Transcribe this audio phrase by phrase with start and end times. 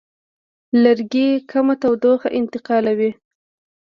[0.83, 3.11] لرګي کم تودوخه انتقالوي.